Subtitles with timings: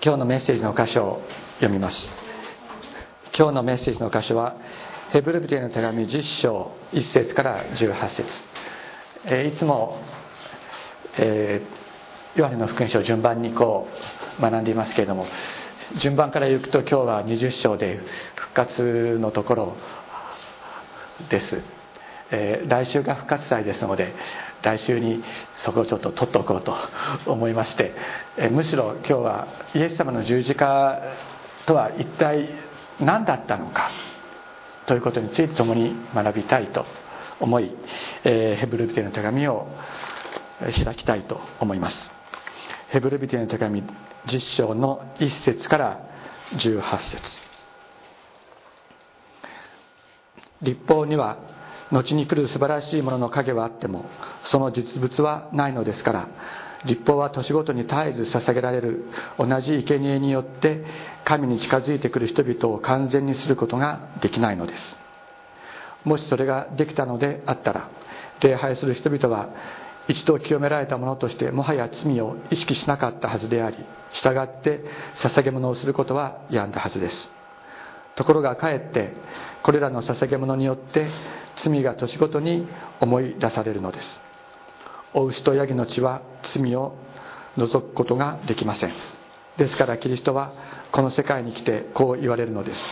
[0.00, 1.22] 今日のメッセージの箇所を
[1.56, 1.96] 読みます。
[3.36, 4.56] 今日のメッセージの箇所は
[5.10, 8.28] ヘブルビテの手紙10章1節から18節、
[9.24, 10.00] えー、いつも、
[11.16, 13.88] えー、ヨハネの福音書を順番にこ
[14.38, 15.26] う学んでいますけれども
[15.96, 18.00] 順番から行くと今日は20章で
[18.36, 19.76] 復活のところ
[21.28, 21.60] です、
[22.30, 24.14] えー、来週が復活祭ですので
[24.62, 25.22] 来週に
[25.56, 26.74] そこをちょっと取っておこうと
[27.26, 27.94] 思いまして、
[28.36, 31.00] え、むしろ今日はイエス様の十字架
[31.66, 32.48] とは一体
[33.00, 33.90] 何だったのか
[34.86, 36.84] ということについて共に学びたいと
[37.40, 37.72] 思い、
[38.24, 39.68] えー、ヘブルビテの手紙を
[40.60, 42.10] 開きたいと思います。
[42.88, 43.84] ヘブルビテの手紙
[44.26, 46.00] 10章の1節から
[46.56, 47.22] 18節。
[50.62, 51.38] 立法には
[51.90, 54.06] 後に来る素晴らしいものの影はあっても
[54.44, 56.28] その実物はないのですから
[56.84, 59.06] 立法は年ごとに絶えず捧げられる
[59.38, 60.84] 同じ生贄によって
[61.24, 64.96] 神に近づいてくる人々を完全にすることができないのです。
[66.04, 67.90] もしそれができたのであったら
[68.40, 69.50] 礼拝する人々は
[70.06, 73.76] 一度清められたものとしてもはや罪を意識しなかったはずであり
[74.12, 74.82] 従って
[75.16, 77.37] 捧げ物をすることはやんだはずです。
[78.18, 79.12] ところがかえって
[79.62, 81.08] これらの捧げ物によって
[81.54, 82.66] 罪が年ごとに
[83.00, 84.20] 思い出されるのです。
[85.14, 86.96] お牛とヤギの血は罪を
[87.56, 88.92] 除くことができません。
[89.56, 90.52] ですからキリストは
[90.90, 92.84] この世界に来てこう言われるのです。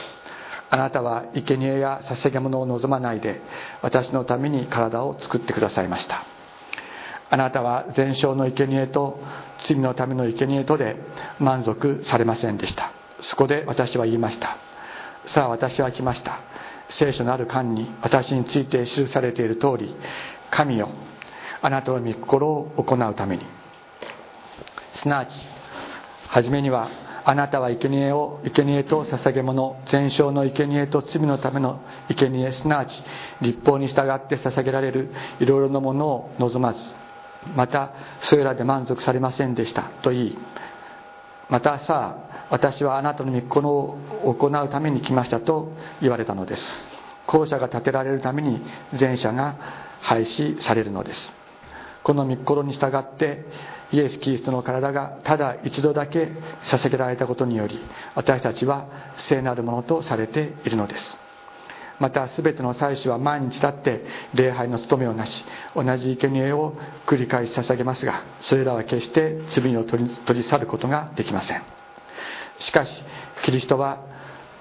[0.70, 3.41] あなたは生贄や捧げ物を望まないで
[3.82, 6.24] 私のために体を作ってくださいました。
[7.30, 9.19] あなたは全焼の生贄と
[9.66, 10.94] 罪のための生贄とで
[11.41, 12.92] 満足されませんでした。
[13.22, 14.56] そこで私は言いました。
[15.27, 16.41] さあ私は来ました。
[16.88, 19.94] 聖書のある間に私について記されている通り
[20.50, 20.88] 神よ
[21.60, 23.44] あなたの御心を行うために。
[24.94, 25.36] すなわち
[26.28, 26.88] 初めには
[27.24, 33.02] あなたは生贄を生贄と捧げ物全焼の生贄と罪のための生贄すなわち
[33.41, 35.10] 立法に従って捧げられる
[35.41, 36.78] いろいろなものを望まず
[37.56, 40.38] またそれらで満足されませんでしたと言い
[41.48, 43.98] またさあ私はあなたの御心を
[44.34, 46.68] 行うために来ましたと言われたのです。
[47.26, 48.62] 校舎が建てられるために
[48.98, 49.56] 前者が
[50.00, 51.32] 廃止されるのです。
[52.02, 53.44] この御心に従って
[53.90, 56.30] イエス・キリストの体がただ一度だけ
[56.66, 57.80] 捧げられたことにより
[58.14, 58.86] 私たちは
[59.16, 61.16] 聖なるものとされているのです。
[61.98, 66.74] また全ての祭司は毎日立って礼拝の務めをなし同じ生贄を
[67.06, 71.85] 繰り返し捧げますがそれらは決して罪を取り去ることができません。
[72.59, 73.03] しかし
[73.43, 74.05] キリストは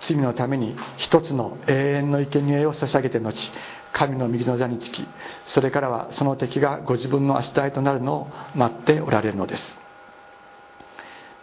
[0.01, 3.51] 罪のために一つの永遠の生贄を捧げて後
[3.93, 5.07] 神の右の座につき
[5.47, 9.77] それからはその敵がご自分の足台となるのを待っておられるのです。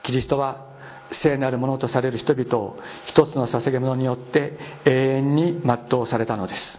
[0.02, 0.66] キリストは
[1.12, 2.76] 聖なるものとされる人々を
[3.06, 6.78] 一つの捧げ物によって永遠に全うされたのです。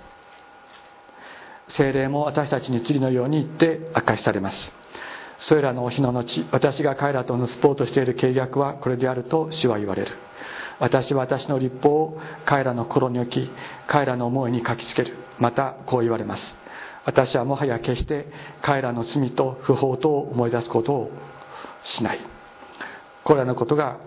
[1.70, 4.83] 精霊も私たちに次のように言って明かしされます。
[5.40, 10.12] それらの日の後私が彼らと結ぼうとしている契約はこれであると主は言われる。
[10.80, 13.52] 私は私の立法を彼らの心に置き
[13.88, 15.16] 彼らの思いに書きつける。
[15.40, 16.56] またこう言われます。
[17.06, 18.28] 私はもはや決して
[18.62, 21.12] 彼らの罪と不法とを思い出すことを
[21.84, 22.20] しない。
[23.24, 24.00] これらのことが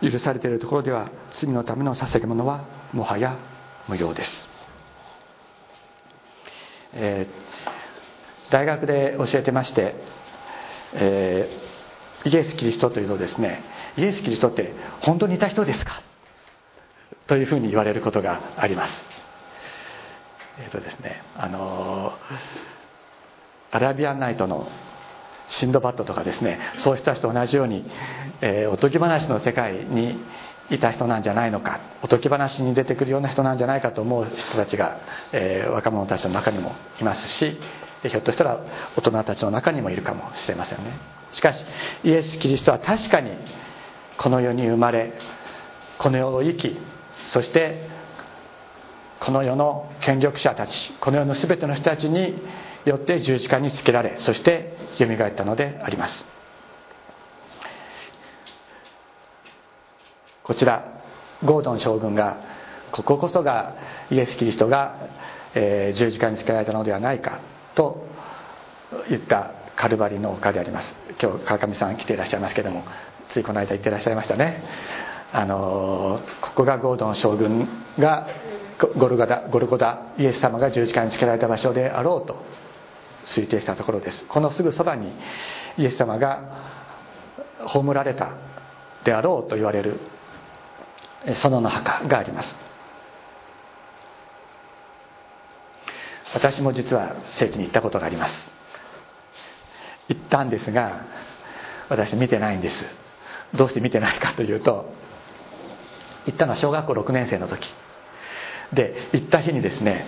[0.00, 3.36] 許されているところでは罪のための捧げ物はもはや
[3.88, 4.48] 無用です、
[6.92, 7.43] えー、
[8.50, 9.94] 大学で教えてまして、
[10.94, 13.62] えー、イエス・キリストというのですね
[13.96, 16.02] イエス・キリストって本当にいた人ですか？
[17.26, 19.04] というふうに言われることがあります。
[20.58, 22.12] えっ、ー、とですねあの
[23.70, 24.68] アラビアンナイトの
[25.48, 27.84] シンドバッドとかですねそうした人と同じように、
[28.40, 30.16] えー、おとぎ話の世界に
[30.70, 34.98] いた人なんじゃないのかおとぎ話に出てくるような人なんじゃないかと思う人たちが、
[35.32, 37.58] えー、若者たちの中にもいますし
[38.08, 38.60] ひょっとしたら
[38.96, 40.98] 大人たちの中にもいるかもしれませんね。
[41.32, 41.64] しかし
[42.04, 43.32] イエス・キリストは確かに
[44.18, 45.12] この世に生まれ
[45.98, 46.78] この世を生き
[47.26, 47.88] そして
[49.20, 52.40] この世の権力者たちこの世の全ての人たちに
[52.84, 56.24] よって十字架につけられそしてよみがえったのであります。
[60.42, 61.02] こちら
[61.42, 62.36] ゴードン将軍が
[62.92, 63.74] こここそが
[64.10, 65.08] イエス・キリストが、
[65.54, 67.40] えー、十字架につけられたのではないか。
[67.74, 68.06] と
[69.08, 70.94] 言ったカルバリの丘であります。
[71.20, 72.84] 今日川上さん来ていらっしゃいますけども
[73.28, 74.62] ついこの間言ってらっしゃいましたね。
[75.32, 77.68] あのここがゴードン将軍
[77.98, 78.28] が
[78.96, 82.44] ゴルゴダゴルゴダイエス様が十字架につけられた場所であろうと
[83.26, 84.24] 推定したところです。
[84.28, 85.12] このすぐそばに
[85.76, 86.42] イエス様が
[87.66, 88.30] 葬られた
[89.04, 89.98] であろうと言われる
[91.26, 92.63] 園の墓があります。
[96.34, 98.50] 私も実は聖地に行ったことがあります。
[100.08, 101.06] 行ったんですが
[101.88, 102.84] 私見てないんです。
[103.54, 104.92] どうして見てないかというと
[106.26, 107.72] 行ったのは小学校6年生の時。
[108.72, 110.06] で行った日にですね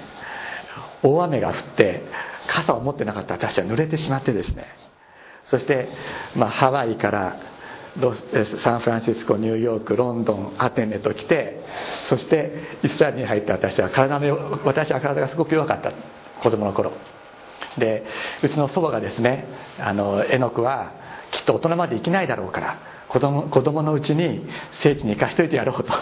[1.02, 2.02] 大雨が降って
[2.48, 3.34] 傘を持ってなかった。
[3.34, 4.66] 私は濡れてしまってですね。
[5.44, 5.88] そして、
[6.34, 7.38] まあ、ハワイから
[7.98, 11.64] ロスサンフランシスコニューヨークロンドンアテネと来て
[12.08, 16.15] そしてイスラエルに入って私は体の私は体がすごく弱かった。
[16.42, 16.92] 子供の頃。
[17.78, 18.04] で
[18.42, 19.46] うちの祖母がですね
[19.78, 20.92] あの絵の具は
[21.32, 22.78] きっと大人まで生きないだろうから
[23.08, 25.92] 子供子供のうちに聖地に行かしといてやろうと。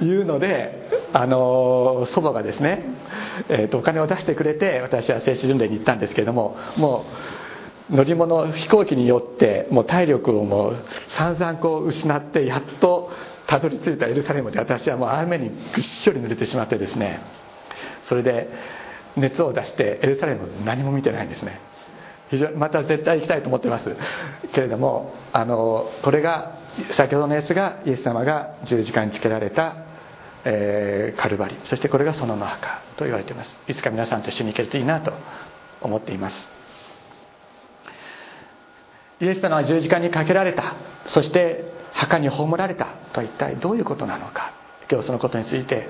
[0.00, 2.82] いうのであの祖母がですね、
[3.48, 7.04] えーと、お金を出してくれて私は聖地巡礼に行ったんですけれどもも
[7.90, 13.10] う乗り物飛行機によってもう体力をもう散々こう失ってやっと
[13.46, 17.20] たどり着いたエルサレムで私はもう雨にぐっしょり濡れてしまってですね。
[18.02, 18.48] それで
[19.16, 21.60] 熱を出してエルサレム何も見てないんですね。
[22.30, 23.96] 非常にまた絶対行きたいと思ってます。
[24.52, 26.58] けれどもあのこれが
[26.90, 29.76] 先ほどのやつがイエス様が十字架につけられた、
[30.44, 31.56] えー、カルバリ。
[31.64, 33.56] そしてこれが園の墓と言われています。
[33.68, 35.12] いつか皆さんと一緒に行けるといいなと
[35.80, 36.48] 思っています。
[39.20, 40.74] イエス様は十字架にかけられた。
[41.06, 44.52] そして墓に葬られたとは一体どういうことなのか。
[44.90, 45.88] 今日そのことについて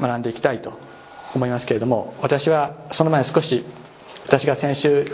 [0.00, 0.72] 学んでいきたいと
[1.34, 3.64] 思いますけれども私はその前に少し
[4.26, 5.10] 私が先週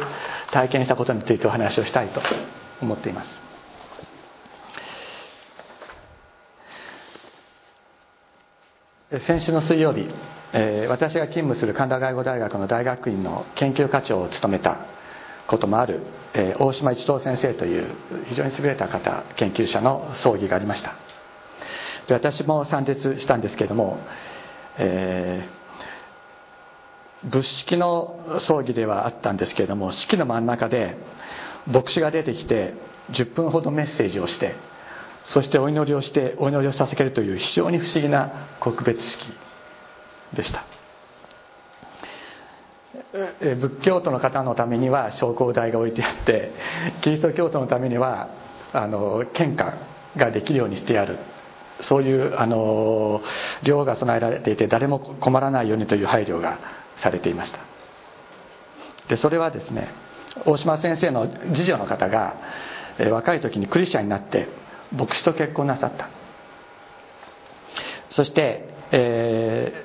[0.53, 2.21] 体験したことについてお話をしたいと
[2.81, 3.47] 思っています。
[9.21, 10.09] 先週の水曜日、
[10.53, 14.79] えー、私が勤務する神田外語大学の大学院の研究課長を務めた
[15.47, 16.03] こともある、
[16.35, 17.95] えー、大島一郎先生という
[18.27, 20.95] 非常に優れた方研究者の葬儀がありました。
[22.09, 23.99] で私も参列したんですけれども、
[24.79, 25.67] えー
[27.25, 30.97] 仏式の葬儀ではあったんですけれども式の真ん中で
[31.67, 32.75] 牧師が出てきて
[33.11, 34.55] 10分ほどメッセージをして
[35.25, 39.27] そしてお祈りをしてお祈りを捧げるという非常に不思議な告別式
[40.35, 40.65] でした。
[43.41, 46.53] 仏教徒の方のためには昇降台が置いてあって
[47.03, 48.29] キリスト教徒のためには
[48.73, 49.79] あの献花
[50.17, 51.19] ができるようにしてある。
[51.81, 53.23] そういうあの
[53.63, 56.59] 量が備えられていて誰も困らないようにという配慮が
[56.97, 57.61] されていました。
[59.09, 59.89] でそれはですね
[60.45, 62.35] 大島先生の次女の方が
[63.11, 64.49] 若い時にクリスチャンになって
[64.93, 66.09] 牧師と結婚なさった。
[68.09, 69.85] そして、え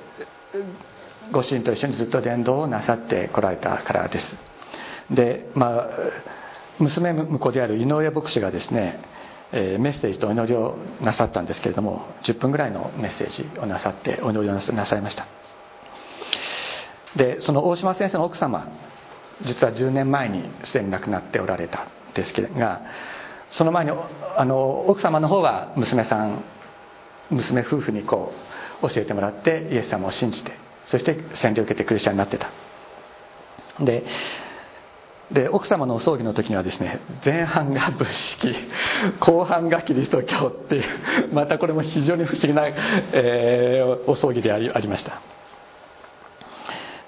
[1.28, 4.36] ー、ご主人と一緒にずっと伝道をなさってこられたからです。
[5.10, 5.90] でまあ
[6.78, 9.00] 娘婿である井上牧師がですね
[9.52, 9.58] メ
[9.90, 15.26] ッセージとお祈りをなさったんですけれども10分ぐらいのメッセージをなさってお祈りをなさいました。
[17.16, 18.66] でその大島先生の奥様
[19.42, 22.80] 実は10年前にすでに亡くなっておられたんですけれどが
[23.50, 23.90] その前に
[24.36, 26.42] あの奥様の方は娘さん
[27.30, 28.32] 娘夫婦にこ
[28.82, 30.52] う教えてもらってイエス様を信じて
[30.86, 32.50] そして洗礼を受けてクリスチャンになってた。
[33.80, 34.04] で
[35.32, 38.54] で奥様のお葬儀の時にはですね前半が仏式
[39.20, 40.84] 後半がキリスト教っていう
[41.32, 42.64] またこれも非常に不思議な、
[43.12, 45.20] えー、お葬儀でありありました。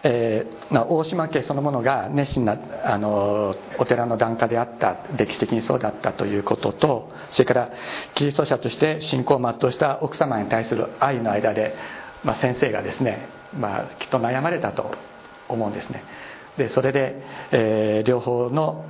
[0.06, 7.70] えー、大島家そのものが熱心なあのお寺の檀家であった歴史的にそうだったということとそれから
[8.14, 11.74] キリスト者として信仰を全うした奥様に対する愛の間で、
[12.22, 14.94] まあ、先生がですね、まあ、きっと悩まれたと
[15.48, 16.04] 思うんですね。
[16.56, 17.20] でそれで、
[17.50, 18.84] えー、両方の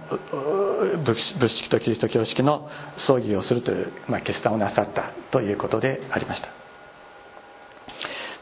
[1.04, 2.68] 仏式とキリスト教式の
[2.99, 6.49] 葬儀をするという、まあ、決断をなさったということでありました。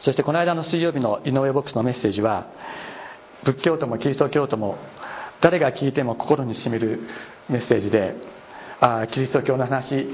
[0.00, 2.48] そしてこの間の水曜日の井上牧師のメッセージは
[3.44, 4.76] 仏教徒もキリスト教徒も
[5.40, 7.00] 誰が聞いても心にしみる
[7.48, 8.16] メッセージで
[8.80, 10.08] ああキリスト教の話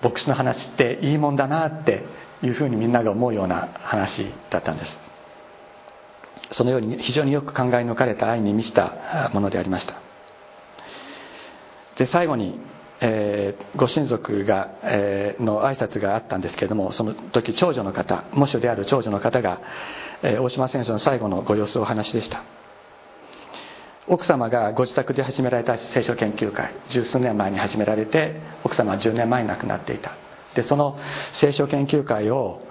[0.00, 2.04] 牧師の話っていいもんだなって
[2.42, 5.07] いうふうにみんなが思うような話だったんです。
[6.50, 9.94] そのように非常によく考え抜かれた愛に満ちたものでありました。
[11.96, 12.58] で最後に
[13.00, 19.60] えー、ご親族が、えー、の挨拶があったんですけれどもその時長女の方喪主である長女の方が、
[20.22, 22.44] えー、大島先生の最後のご様子をお話でした。
[24.08, 30.16] 奥様がご自宅で始められた聖書研究会十数年前に始められて奥様は10年前に亡くなっていた。
[30.54, 30.98] でその
[31.34, 32.62] 聖書研究会を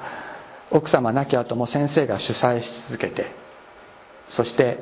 [0.71, 3.27] 奥様亡き後も先生が主催し続けて
[4.29, 4.79] そして、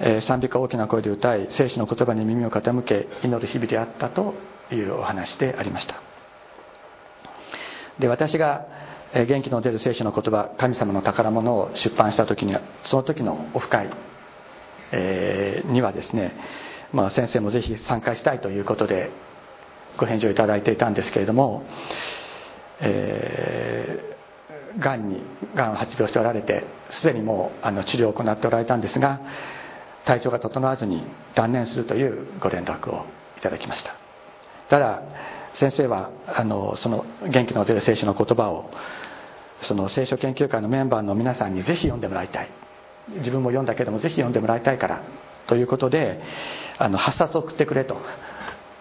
[0.00, 4.34] え賛美歌を大きな声で歌い聖書の言葉に耳を傾け祈る日々であったと
[4.72, 6.02] いうお話でありました。
[7.98, 8.66] で私が
[9.14, 13.88] 元気の出る聖書の言葉神様の宝物を出版した時にはその時のオフ会、
[14.90, 16.34] えー、にはですね、
[16.92, 19.10] まあ、先生もぜひ参加したいということで
[19.98, 21.62] ご返事をいただいていたんですけれども、
[22.80, 24.13] え、
[24.78, 25.22] がんに
[25.54, 29.20] がんを発病しておられてすでにもうあの治療を行っておられたんですが
[30.04, 31.02] 体調が整わずに
[31.34, 33.06] 断念するというご連絡を
[33.38, 33.96] いただきました。
[34.68, 35.02] ただ
[35.54, 38.70] 先生はあのその元気の出る聖書の言葉を
[39.60, 42.48] その聖書研究会のメンバーの皆さんにぜひ読んでもらいたい。
[43.18, 45.02] 自分も読んだけどもぜひ読んでもらいたいから
[45.46, 46.22] ということで
[46.78, 48.00] あの8冊送ってくれと、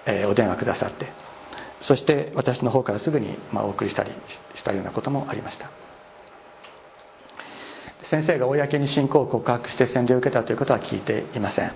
[0.05, 1.22] えー、お電話くださって。
[1.83, 4.11] そして私の方からすぐに、ま、お送りしたり
[4.55, 5.69] したようなこともありました。
[8.05, 11.73] 先生が公に信仰を告白して洗礼を受けたということは聞いていません。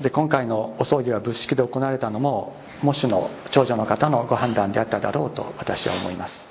[0.00, 6.44] で今回のお葬儀は仏式で行われたのも喪主の長女の方のご判断であっただろうと私は思います。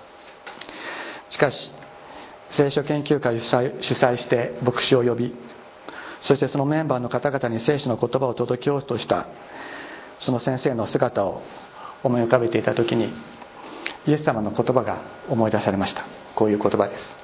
[1.30, 1.72] しかし
[2.52, 3.54] 聖書研究会を主
[3.94, 5.36] 催して牧師を呼び
[6.22, 9.28] そしてそのメンバーの方々に聖書の言葉を届けようとした
[10.20, 11.42] その先生の姿を
[12.04, 13.14] 思い浮かべていた時に
[14.06, 16.06] イエス様の言葉が思い出されました。
[16.36, 17.16] こういう言葉です。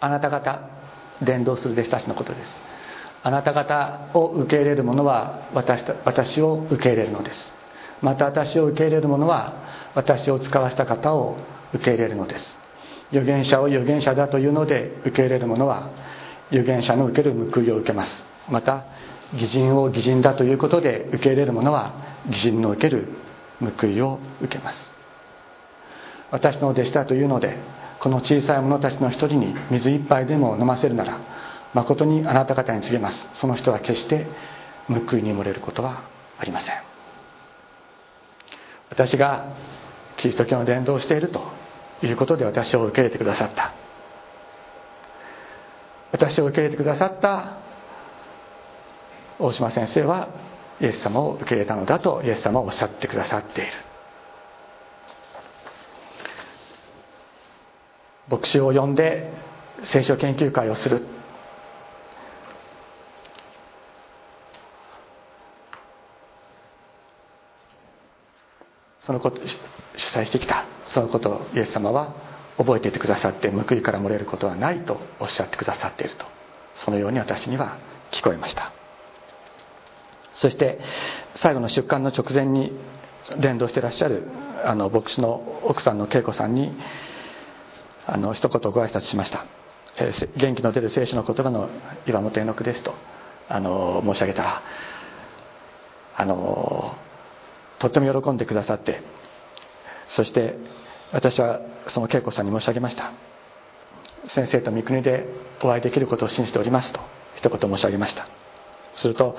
[0.00, 0.68] あなた方
[1.22, 2.58] 伝道する弟子たちのことです。
[3.22, 7.54] あなた方を受け入れる者は私私を受け入れるのです。
[8.00, 11.36] また私を受け入れる者は私を使わした方を
[11.74, 12.56] 受け入れるのです。
[13.10, 15.90] 預言者を預言者だというので受け入れる者は
[16.50, 18.29] 預言者の受ける報いを受けます。
[18.50, 18.84] また
[19.32, 21.94] 義人を義人だということで受け入れる者は
[22.28, 23.08] 義人の受ける
[23.60, 24.78] 報いを受けます。
[26.30, 27.56] 私の弟子だというので
[28.00, 31.18] この小さい者たちの一人に水一杯でも飲ませるなら
[31.74, 33.28] 誠にあなた方に告げます。
[33.34, 34.26] その人は決して
[34.88, 36.02] 報いに漏れることは
[36.38, 36.74] ありません。
[38.90, 39.44] 私が
[40.16, 41.42] キリスト教の伝道をしていると
[42.02, 43.74] いうことで私を受け入れてくださった。
[46.12, 47.59] 私を受け入れてくださった
[49.40, 50.28] 大島先生は
[50.80, 53.72] イエス様を受け入れたのだとイエス様はおっしゃってくださっている。
[58.28, 59.32] 牧師を呼んで
[59.82, 61.04] 聖書研究会をする。
[69.00, 69.40] そのこと
[69.96, 70.66] 主催してきた。
[70.88, 72.14] そのことをイエス様は
[72.58, 76.26] 覚えていてくださって報いから漏れることはないとおっしゃってくださっていると。
[76.76, 77.78] そのように私には
[78.12, 78.79] 聞こえました。
[80.40, 80.78] そして
[81.34, 82.72] 最後の出棺の直前に
[83.40, 84.22] 伝道してらっしゃる
[84.64, 86.74] あの牧師の奥さんの恵子さんに
[88.06, 89.44] あの一言ご挨拶しました、
[89.98, 91.68] えー、元気の出る聖書の言葉の
[92.06, 92.94] 岩本絵の句ですと
[93.50, 94.62] あの申し上げたら
[96.16, 96.96] あの
[97.78, 99.02] とっても喜んでくださって
[100.08, 100.56] そして
[101.12, 103.12] 私はその恵子さんに申し上げました。
[104.28, 105.26] 先生と三国で
[105.62, 107.00] お会いできることを信じておりますと
[107.36, 108.28] 一言申し上げました。
[108.96, 109.36] すると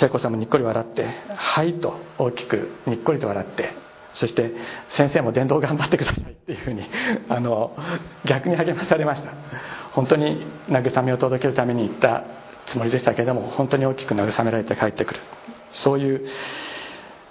[0.00, 3.72] 恵子さんもにっこり笑って「はい」と大きくにっこりと笑って
[4.14, 4.52] そして
[4.88, 6.82] 先生も伝道頑張ってくださいっていうふうに
[7.28, 7.76] あの
[8.24, 9.32] 逆に励まされました。
[9.92, 12.22] 本当に慰めを届けるために行った
[12.66, 15.20] つもりでしたけれども本当に大きく慰められて帰ってくる。
[15.72, 16.28] そういう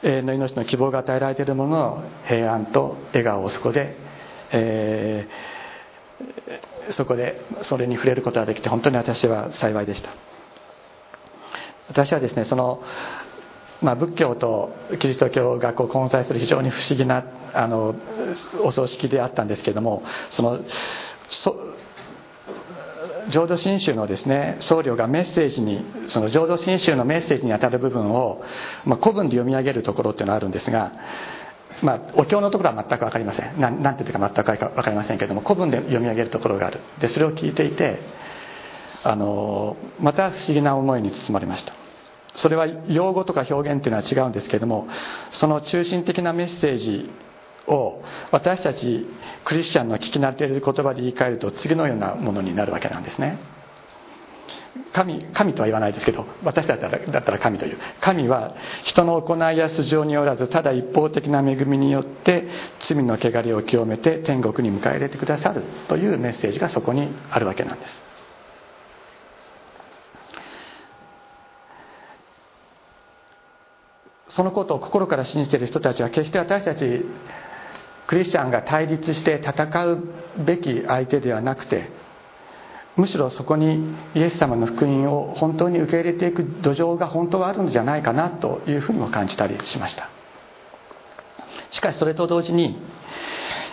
[0.03, 3.95] 永遠の命の希望が与えられているものの平安と笑顔をそこで、
[4.51, 10.26] えー、そこでそれに触れることができて本当に私は幸いでした。
[11.89, 12.81] 私はですねその
[13.81, 17.95] まあ、仏教とキリスト教がこう混在する非常に不思議なあの
[18.63, 20.59] お葬式であったんですけどもその
[23.29, 28.41] 浄土真宗のですね僧侶がメッセージにその浄土真宗のメッセージにあたる部分を、
[28.85, 30.93] まあ、古文で読み上げるところっていうのがあるんですが、
[31.81, 33.59] まあ、お経のところは全く分かりません。
[33.59, 36.79] 何て言うか全く分かりませんけども古文で読み上げるところがある。
[36.99, 37.99] でそれを聞いていて
[39.07, 41.73] あのまた不思議な思いに包まれました。
[42.35, 44.87] それは用語とか表現っていうのは違うんですけれども
[45.31, 47.09] その中心的なメッセージ
[47.67, 49.07] を私たち
[49.45, 53.39] クリスチャンの聞き慣れている言葉で言い換えると次のようなものになるわけなんですね。
[54.91, 57.77] 神神とは言わないですけど私だったらだったら神という。
[58.01, 62.47] 神は人の行いや素性によらずただ一方的な恵みによって
[62.79, 68.06] 罪の汚れを清めて天国に迎え入れてくださるというメッセージがそこにあるわけなんです。
[74.37, 77.03] そのことを心から信じている人たちは決して私たち
[78.05, 80.03] クリスチャンが対立して戦う
[80.45, 81.89] べき相手ではなくて
[82.97, 90.07] むしろそこにイエス様の福音を本当に受け入れていく土壌が本当はあるのじゃないかなというふうにも感じたりしました。
[91.71, 92.79] しかしそれと同時に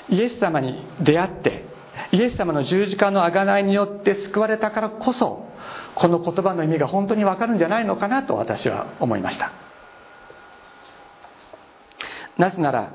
[0.09, 1.67] イエス様に出会って
[2.13, 5.47] イエス様の十字架の贖いによって救われたからこそ
[5.95, 9.64] この言葉の意味が本当にわかるんじゃないのかなと私は思いました。
[12.39, 12.93] なぜなら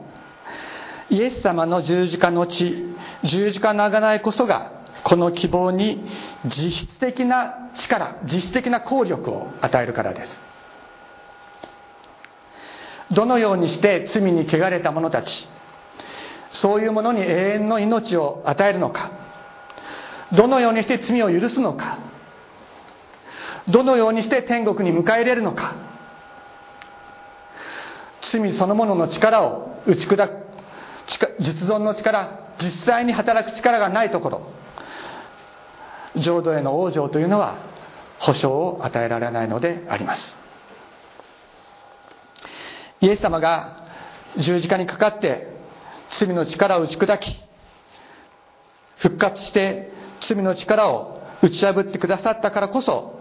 [1.09, 6.03] イエス様の十字架の地十字架の贖いこそがこの希望に
[6.45, 10.49] 実質的な力実質的な効力を与えるからです。
[13.11, 15.47] どのようにして罪に汚れた者たち
[16.51, 19.11] そういうものに永遠の命を与えるのか
[20.31, 21.97] どのようにして罪を許すのか
[23.67, 25.88] どのようにして天国に迎え入れるのか
[28.31, 30.49] 罪そのものの力を打ち砕く
[31.39, 34.59] 実存の力実際に働く力がないところ。
[36.15, 37.57] 浄土への往生というのは
[38.19, 40.21] 保証を与えられないのであります。
[43.01, 43.85] イエス様が
[44.37, 45.47] 十字架にかかって
[46.09, 47.39] 罪の力を打ち砕き
[48.97, 53.19] 復活して罪の力を打ち破ってくださったからこそ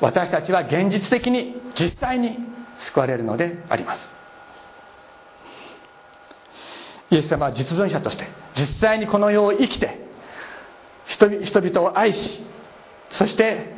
[0.00, 2.38] 私たちは現実的に実際に
[2.76, 4.19] 救われるのであります。
[7.10, 8.26] イエス様は実存者として
[8.56, 9.98] 実際にこの世を生きて
[11.06, 12.42] 人々を愛し
[13.10, 13.74] そして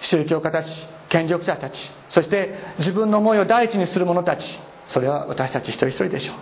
[0.00, 0.70] 宗教家たち
[1.08, 6.36] 権力者たちそして自分の思いを第一にする者たちそれは私たち一人一人でしょう。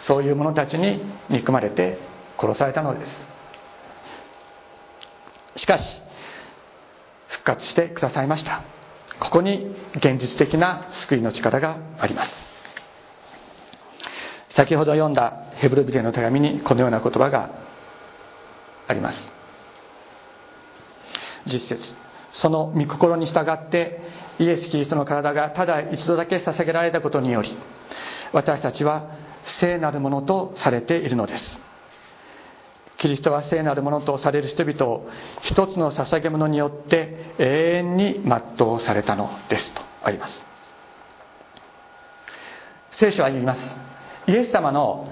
[0.00, 1.98] そういう者たちに憎まれて
[2.38, 3.22] 殺されたのです。
[5.56, 5.84] しかし
[7.28, 8.64] 復活してくださいました。
[9.20, 12.48] ここに現実的な救いの力があります。
[14.50, 17.50] 先ほど読んだヘブルビテの手紙にこのような言葉が
[18.86, 19.28] あります。
[21.46, 21.94] 実節。
[22.32, 24.00] その御心に従って
[24.38, 27.56] イエス・キリストの体がただ一度だけ捧げられたことにより
[28.32, 29.12] 私たちは
[29.60, 31.58] 聖なるものとされているのです。
[32.98, 35.08] キリストは聖なるものとされる人々を
[35.42, 39.72] 一つの捧げ物によって永遠に全うされたのです。
[39.72, 40.44] とあります。
[42.92, 43.76] 聖書は言います。
[44.26, 45.08] イエス様の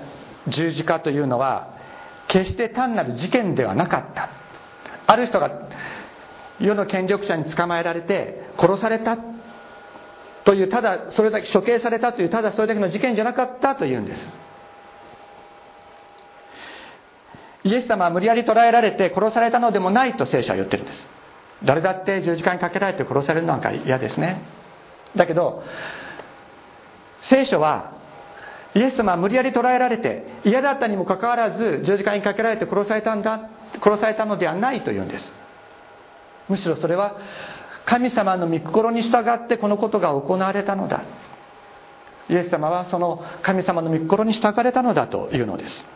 [0.49, 1.75] 十字架というのは
[2.29, 4.31] 決して単なる事件ではなかった。
[5.07, 5.51] ある人が
[6.61, 9.19] 世の権力者に捕まえられて殺された。
[10.45, 14.29] というただそれだけ処刑されたというただそれだけの事件じゃなかったというんです。
[17.65, 21.07] イエス様は無理やり捕らえられて殺されたのでもないと聖書は言ってるんです。
[21.63, 24.43] 誰だって十字架にかけられて殺されるなんか嫌ですね。
[25.15, 25.63] だけど
[27.21, 27.92] 聖書は
[28.75, 33.49] イエス様は無理やり捕らえられて嫌だったにもかかわらず十字架にかけられて殺されたんだ
[33.83, 35.33] 殺されたのではないというんです。
[36.49, 37.17] むしろそれは
[37.85, 41.03] 神様の御心に従ってこのことが行われたのだ。
[42.29, 45.87] イエス様はその神様の御心に従われたのだというのです。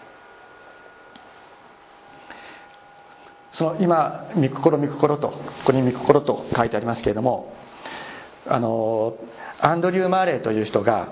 [3.53, 7.55] その今「御心御心」とここに「御心」と書いてありますけれども
[8.47, 9.15] あの
[9.61, 11.09] アンドリュー・マーレーという人が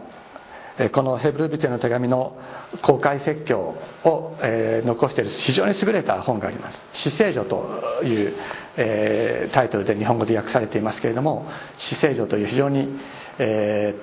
[0.92, 2.36] このヘブルビテの手紙の
[2.82, 8.34] 公開説教を、え、残している非常に優れた本があります「死聖女」という、
[8.76, 11.46] え、タイトルで日本語で訳されていますけれども
[11.78, 12.88] 「死聖女」という非常に、
[13.38, 13.94] え、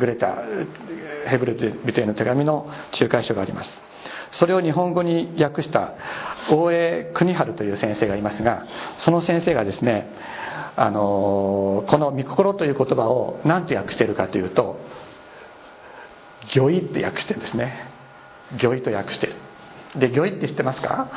[0.00, 0.36] 優れた
[1.26, 3.78] ヘブルビテの手紙の仲介書があります。
[4.30, 5.92] それを日本語に訳した
[6.50, 8.66] 大江邦治という先生がいますが
[8.98, 10.10] その先生がですね
[10.76, 14.78] あのこの「御心」という言葉を何と訳しているかというと
[16.56, 17.86] 「御意」って訳してるんですね。
[18.62, 19.26] 御意と訳して。
[19.26, 19.34] る
[19.96, 21.08] で御意って知ってますか？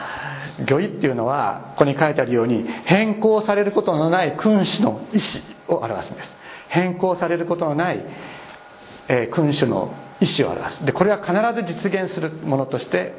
[0.69, 5.19] 御意っていうのはここに書いてあるように変更されることのない君主の意
[5.67, 6.35] 思を表すんです。
[6.69, 8.05] 変更されることのない、
[9.09, 10.85] えー、君主の意思を表す。
[10.85, 11.33] でこれは必
[11.67, 13.13] ず実現するものとして、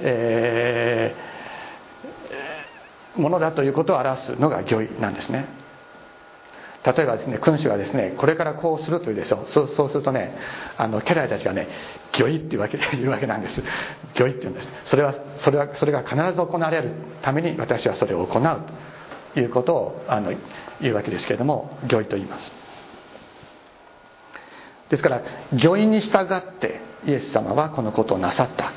[0.00, 5.63] えー、ものだということを表すのが御意なんですね。
[6.84, 10.36] 例えばですね君主がですねこれからこうするというでしょそうそうするとね
[10.76, 11.68] あの家来たちがね
[12.20, 13.62] 「御意」っていうわけで 言うわけなんです。
[14.18, 14.70] 御意って言うんです。
[14.84, 16.90] それはそれはそれが必ず行われる
[17.22, 18.60] ために私はそれを行う
[19.32, 20.32] ということをあの
[20.80, 22.52] 言うわけですけれども御意と言います。
[24.90, 25.22] ですから
[25.54, 28.72] 御意に従ってイエス様はこのことをなさった、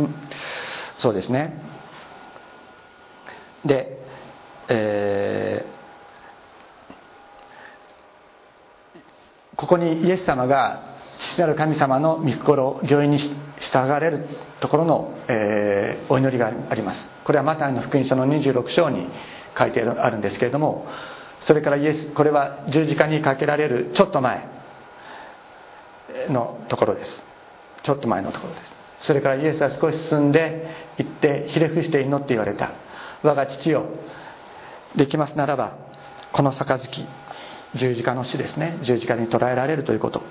[0.00, 0.14] うん、
[0.98, 1.62] そうですね。
[3.64, 3.98] で
[4.68, 14.28] えー、ここにイエス様が父なる神様の御心を御意に従われる
[14.60, 17.08] ところの、えー、お祈りがあります。
[17.24, 19.08] これはマタイの福音書の26章に
[19.58, 20.86] 書いてあるんですけれども
[21.40, 24.46] それからイエスこれは十字架にかけられるちょっと前
[26.28, 27.22] のところです。
[27.82, 29.06] ちょっと前のところです。
[29.06, 30.66] それからイエスは少し進んで
[30.98, 32.72] 行ってひれ伏して祈って言われた。
[33.22, 33.86] 我が父よ
[34.96, 35.76] できますならば
[36.32, 37.06] この杯
[37.74, 38.78] 十字架の死ですね。
[38.82, 40.22] 十字架に捕らえられるということ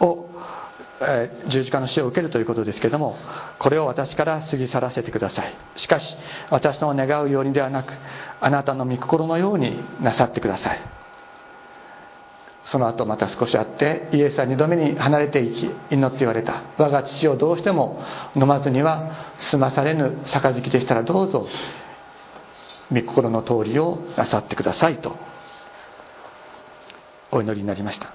[0.00, 0.28] を、
[1.00, 3.16] えー、十字架の死を受けるということですけども
[3.58, 5.54] これを私から過ぎ去らせてください。
[5.76, 6.16] しかし
[6.50, 7.92] 私の願うようにではなく
[8.40, 10.80] あなたの御心のようになさってください。
[12.66, 16.62] その後また少しあってイエスは2度目に離れていき祈って言われた。
[16.78, 18.02] 我が父をどうしても
[18.34, 21.46] 飲まずには済まされぬ杯でしたらどうぞ。
[22.92, 25.16] 御心の通りをなさってくださいと。
[27.32, 28.12] お祈りになりました。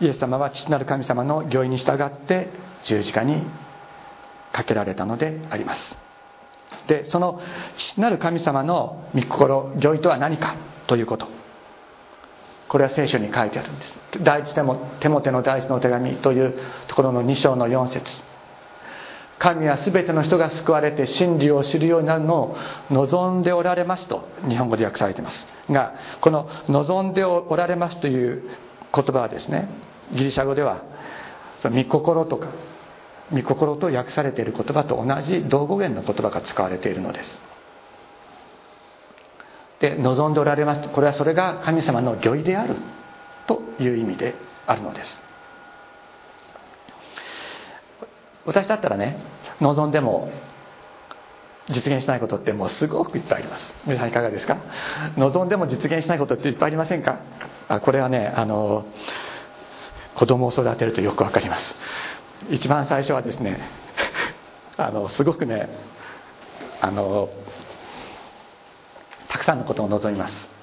[0.00, 2.50] イエス様は父なる神様の御意に従って
[2.84, 3.42] 十字架に
[4.52, 5.96] かけられたのであります。
[6.86, 7.40] でその
[7.76, 11.28] 父なる神様の御心御意とは何かということ。
[12.68, 13.92] これは聖書に書いてあるんです。
[14.22, 16.54] 第一テモテモテの第一の手紙という
[16.86, 18.27] ところの2章の4節。
[19.38, 22.56] 神は全ての人が救われて真理を知るようになるのを
[22.90, 25.46] 望んでおられますと日本語で訳されています。
[25.70, 28.42] がこの「望んでおられます」という
[28.92, 29.68] 言葉はですね
[30.12, 30.82] ギリシャ語では
[31.62, 32.48] 「御心」とか
[33.32, 37.38] 「御心」と訳されている言葉と同じ同語源の言葉が使われているのです。
[39.80, 40.88] で望んでおられます。
[40.88, 42.74] これはそれが神様の御意である
[43.46, 44.34] という意味で
[44.66, 45.27] あるのです。
[48.48, 49.16] 私だったらね
[49.60, 50.30] 望んでも
[51.68, 53.74] 実現しないことってもうすごくいっぱいあります。
[53.86, 54.56] 皆さんいかがですか？
[55.18, 57.20] 望んでも実現しないことっていっぱいありませんか？
[57.68, 58.86] あこれはねあの
[60.14, 61.76] 子供を育てるとよくわかります。
[62.50, 63.60] 一番最初はですね
[64.78, 65.68] あのすごくね
[66.80, 67.28] あの
[69.28, 70.57] たくさんのことを望みます。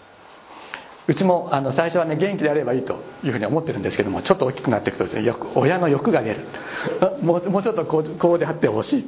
[1.08, 6.48] うちもあの最初はね元気であればいいというふうに思ってるんですけどもちょっと大きくなっていくとですね親の欲が出る。
[7.22, 9.06] もうもうちょっとこうこうであってほしい。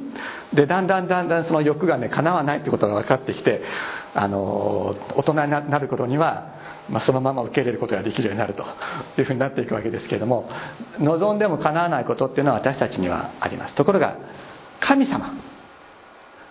[0.54, 3.62] でだんだんだんだんその欲がね叶わないってことが分かってきて
[4.14, 6.52] あの大人になる頃には、
[6.88, 8.64] まあ、そのまま受け入れることができるようになると
[9.18, 10.48] いうふうになっていくわけですけれども
[11.00, 13.74] 望んでも叶わないことっていうのは私たちにはあります。
[13.74, 14.16] ところが
[14.80, 15.32] 神様。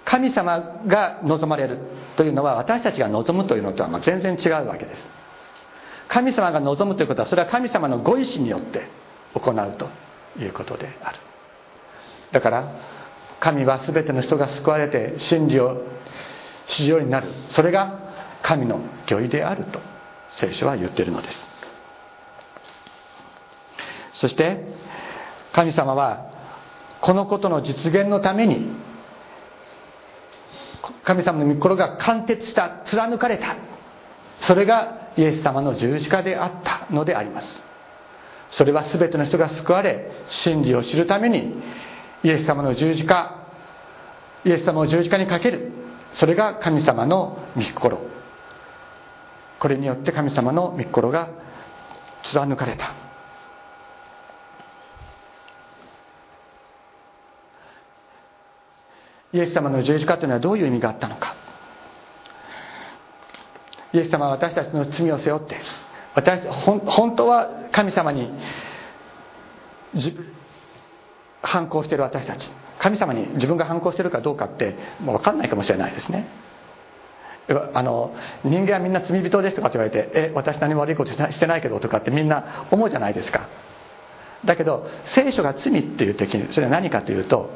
[0.04, 1.80] 神様が望まれる
[2.16, 5.17] というのは私たちが望むというのとは全然違うわけです。
[6.08, 8.88] 神様が望むということはそれは神様のご意志によって
[9.34, 9.90] 行うと
[10.42, 11.20] いうことである。
[12.32, 12.72] だから
[13.40, 15.84] 神は全ての人が救われて真理を
[16.68, 17.32] 知るようになる。
[17.50, 18.00] それが
[18.42, 19.80] 神の御意であると
[20.38, 21.48] 聖書は言っているのです。
[24.14, 24.66] そして
[25.54, 26.32] 神様は
[27.02, 28.68] このことの実現のために
[31.04, 33.56] 神様の御心が貫徹した貫かれた。
[34.42, 37.60] それがイエス様の十字架であったのであります。
[38.52, 41.62] それは全ての人が救われ真理を知るために
[42.24, 43.48] イエス様の十字架
[44.46, 45.72] イエス様を十字架にかける。
[46.14, 48.00] それが神様の御心。
[49.60, 51.30] これによって神様の御心が
[52.24, 52.94] 貫かれた。
[59.34, 61.36] イエス様の十字架というのはどういう意味があったのか。
[63.98, 65.58] イエス様は私たちの罪を背負って
[66.16, 68.32] 私本当は神様に
[71.42, 72.50] 反抗している私たち。
[72.80, 76.28] 神様に自分が反抗しているかどうかってもう分かんないかもしれないですね。
[77.74, 83.48] あの人間はみんな罪人ですとかって言われて「え私何も悪いことしてないけど」とかってみんな思うじゃないですか。
[84.44, 87.50] だけど聖書が罪っていう時にそれは何かというと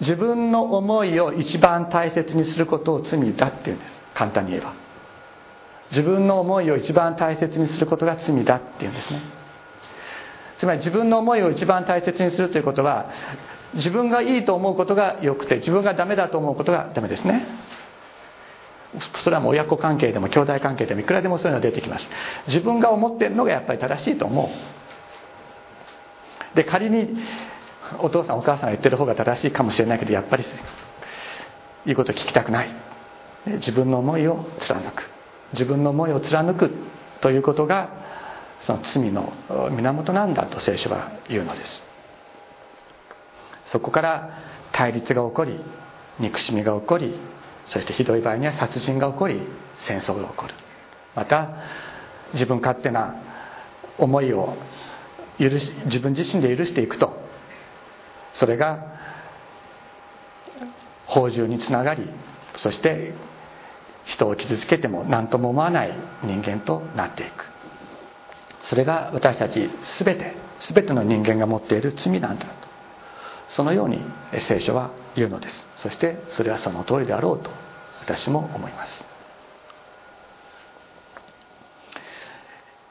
[0.00, 3.92] 自分の思いを一番大切にすることを罪だっていうんです。
[4.14, 4.74] 簡単に言えば。
[5.90, 9.20] 自分の思いを一番大切にすることが罪だっていうんですね。
[10.58, 13.10] つまり自分の思いを一番大切にするということは
[13.74, 17.46] 自分がいいと思うことが良くて自分がダメだと思うことがダメですね。
[19.22, 22.08] それはもう親子関係でも兄弟関係でもいくらでもそういうのが出てきます。
[22.46, 24.50] 自分が思ってるのがやっぱり正しいと思
[26.54, 26.56] う。
[26.56, 27.16] で仮に
[27.98, 30.44] お父さんお母さんが言ってる方が正しいかもしれないけどやっぱり
[31.86, 32.74] いいこと聞きたくない。
[33.46, 35.08] 自分の思いを貫く。
[35.52, 36.70] 自分の思いを貫く
[37.20, 37.90] ということが
[38.60, 39.32] その罪の
[39.70, 41.82] 源なんだと聖書は言うのです。
[43.66, 44.38] そこから
[44.72, 45.64] 対立が起こり
[46.18, 47.18] 憎しみが起こり
[47.66, 49.40] そしてひどい場合には殺人が起こり
[49.78, 50.54] 戦争が起こる。
[51.14, 51.50] また
[52.34, 53.16] 自分勝手な
[53.98, 54.56] 思いを
[55.38, 57.29] 許し自分自身で許していくと。
[58.34, 58.86] それが
[61.06, 62.08] 宝珠につながり
[62.56, 63.14] そして
[64.04, 67.44] 人を傷つけても何とも思わない人間となっていく。
[68.62, 72.52] それが私たち全て全ての人間が持っている罪なんだと。
[73.50, 74.00] そのように
[74.38, 75.64] 聖書は言うのです。
[75.78, 77.50] そしてそれはその通りであろうと
[78.00, 79.04] 私も思います。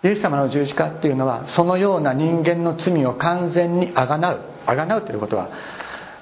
[0.03, 5.49] イエス様の十字架っていうのはそのような人間の罪を完全にあがなうあがなうということは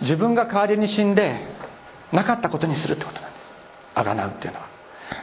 [0.02, 1.46] 自分が代わりに死んで
[2.14, 3.44] なかったことにするってことなんです。
[3.96, 4.68] あがなうっていうのは。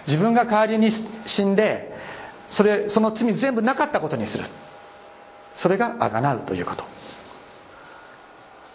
[0.07, 0.91] 自分が代わりに
[1.27, 1.95] 死んで
[2.51, 4.45] それその罪全部なかったことにする。
[5.57, 6.85] それがあがなうということ。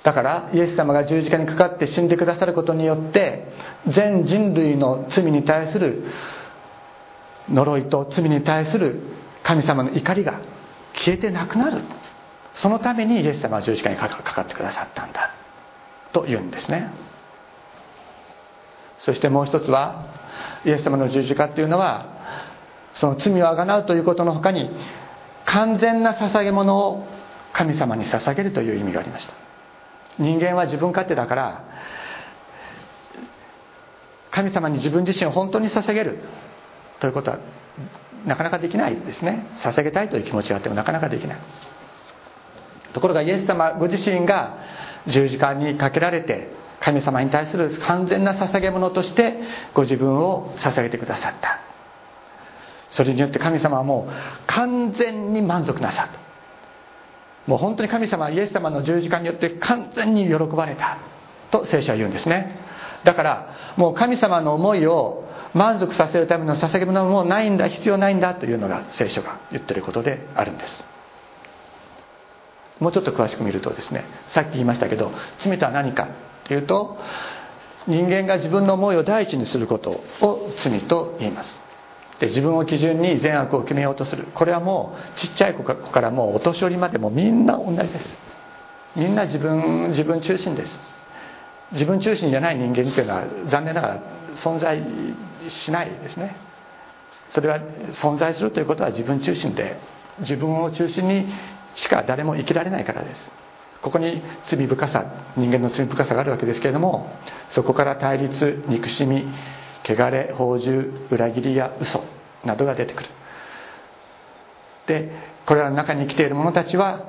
[0.03, 3.51] だからイエス様が十字架にかかって死んでくださることによって
[3.87, 6.05] 全人類の罪に対する
[7.49, 9.01] 呪いと罪に対する
[9.43, 10.39] 神様の怒りが
[10.95, 11.83] 消えてなくなる。
[12.61, 15.31] そのためにイエス様は十字架にかかってくださったんだ。
[16.11, 16.91] というんですね。
[18.99, 20.05] そしてもう一つは
[20.65, 22.07] イエス様の十字架っていうのは
[22.95, 24.69] その罪をあがなうということのほかに
[25.45, 27.07] 完全な捧げ物を
[27.53, 29.33] 神様に捧げるという意味がありました。
[30.17, 31.63] 人間は自分勝手だから
[34.31, 36.19] 神様に自分自身を本当に捧げる
[36.99, 37.39] ということは
[38.25, 39.47] なかなかできないですね。
[39.59, 41.37] 捧げたいという気持ちがあってもなかなかできない。
[42.93, 44.57] ところがイエス様ご自身が
[45.07, 46.49] 十字架にかけられて
[46.79, 49.35] 神様に対する完全な捧げ物として
[49.73, 51.59] ご自分を捧げてくださった。
[52.91, 54.13] それによって神様はもう
[54.47, 56.19] 完全に満足なさった。
[57.47, 60.97] もう本当に神様はイエス様の十字架によって完全に喜ばれた。
[61.51, 62.55] と聖書は言うんですね。
[63.03, 70.83] だからもう神様の思いを満足させるための捧げ物はもうないんだ必要ないんだというのが聖書が言ってることであるんです。
[72.79, 76.07] もうちょっと詳しく見るとですねさっき言いましたけど罪とは何か
[76.45, 76.97] というと
[77.87, 81.59] 人間が自分の思いを第一にすることを罪と言います。
[82.19, 84.27] で自分を基準に善悪を決めようとする。
[84.33, 88.15] これはもうちっちゃい子からもうお年寄りまでもみんな同じです。
[88.95, 90.79] みんな自分自分中心です。
[91.71, 94.03] 自分中心じゃない人間っていうのは残念ながら
[94.35, 94.83] 存在
[95.47, 96.35] しないですね。
[97.29, 97.59] それは
[97.91, 99.79] 存在するということは自分中心で
[100.19, 101.27] 自分を中心に
[101.75, 103.31] しか誰も生きられないからです。
[103.81, 105.05] ここに罪深さ
[105.37, 107.09] 人間の罪深さがあるわけですけれども
[107.51, 109.25] そこから対立憎しみ
[109.85, 112.03] 汚れ宝珠裏切りや嘘
[112.43, 113.09] などが出てくる。
[114.87, 115.11] で
[115.45, 117.05] これらの中に生きている者たちは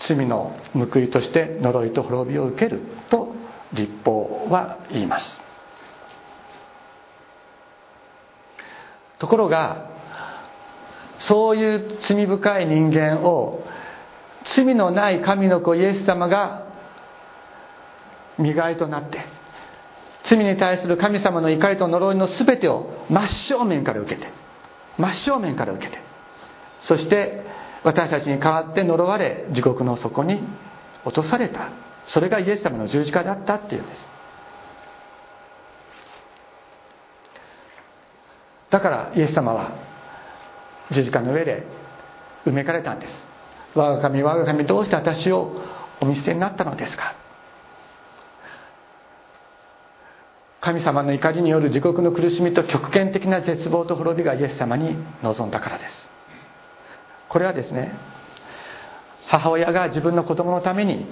[0.00, 3.34] 罪の報いとして呪いと滅びを受けると
[3.72, 5.40] 立法は言います。
[9.18, 9.88] ところが
[11.20, 13.62] そういう罪深い人間を
[14.44, 16.66] 罪のない神の子イエス様が
[18.38, 19.20] 身代となって
[20.24, 24.28] 罪に対する神様の怒りと呪いの全てを真正面から受けて
[24.98, 25.98] 真正面から受けて
[26.80, 27.42] そして
[27.84, 30.42] 私たちに代わって呪われ地獄の底に
[31.04, 31.70] 落とされた。
[32.06, 34.04] それがイエス様の十字架だったっていうんです。
[38.70, 39.72] だからイエス様は
[40.90, 41.66] 十字架の上で
[42.46, 43.31] 埋めかれたんです。
[43.74, 45.54] 我が神我が神どうして私を
[46.00, 47.14] お見捨てになったのですか？
[50.60, 56.08] 神様の怒りによる地獄の苦しみと極限的な絶望と滅びがイエス様に臨んだからです。
[57.28, 57.92] これはですね
[59.26, 61.06] 母親が自分の子供のために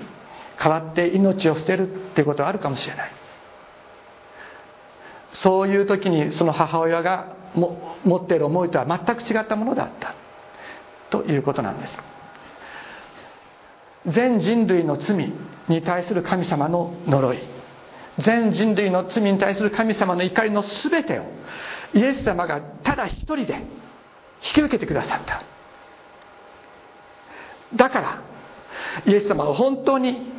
[0.58, 3.12] 代わって命を捨てるっていうことはあるかもしれない。
[5.32, 10.14] そういう時にその母親がも持っている思いとは全く違ったものだった
[11.10, 11.98] ということなんです。
[14.06, 15.32] 全人類の罪
[15.68, 17.38] に対する神様の呪い。
[18.18, 21.24] 全人類の罪に対する神様の怒りの全てを
[21.94, 23.60] イエス様がただ一人で引
[24.54, 25.42] き受けてくださった。
[27.74, 28.22] だから
[29.06, 30.32] イエス様は本当に